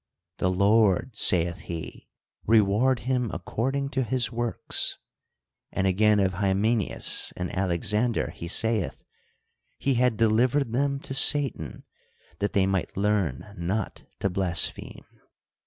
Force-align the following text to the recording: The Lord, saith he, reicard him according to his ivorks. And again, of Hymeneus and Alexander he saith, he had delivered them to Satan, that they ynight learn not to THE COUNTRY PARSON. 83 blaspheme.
The 0.37 0.49
Lord, 0.49 1.15
saith 1.15 1.59
he, 1.69 2.09
reicard 2.47 3.01
him 3.05 3.29
according 3.31 3.89
to 3.89 4.01
his 4.03 4.29
ivorks. 4.29 4.97
And 5.71 5.85
again, 5.85 6.19
of 6.19 6.33
Hymeneus 6.33 7.31
and 7.37 7.55
Alexander 7.55 8.31
he 8.31 8.47
saith, 8.47 9.03
he 9.77 9.93
had 9.93 10.17
delivered 10.17 10.73
them 10.73 10.99
to 11.01 11.13
Satan, 11.13 11.83
that 12.39 12.53
they 12.53 12.65
ynight 12.65 12.97
learn 12.97 13.53
not 13.55 13.97
to 13.97 14.01
THE 14.01 14.05
COUNTRY 14.05 14.07
PARSON. 14.07 14.07
83 14.07 14.29
blaspheme. 14.93 15.19